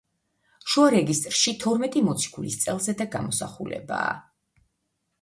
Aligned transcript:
შუა 0.75 0.87
რეგისტრში 0.95 1.53
თორმეტი 1.65 2.03
მოციქულის 2.09 2.59
წელზედა 2.65 3.11
გამოსახულებაა. 3.19 4.21